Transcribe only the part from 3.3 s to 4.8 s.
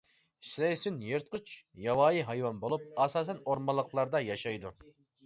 ئورمانلىقلاردا ياشايدۇ.